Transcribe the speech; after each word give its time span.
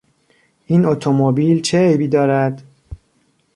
این 0.65 0.85
اتومبیل 0.85 1.61
چه 1.61 1.87
عیبی 1.87 2.07
دارد؟ 2.07 2.63